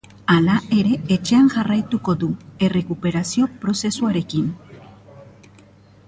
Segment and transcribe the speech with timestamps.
[0.33, 2.29] Hala ere, etxean jarraituko du
[2.67, 4.49] errekuperazio prozesuarekin.